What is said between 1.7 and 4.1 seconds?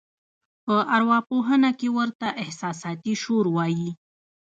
کې ورته احساساتي شور وایي.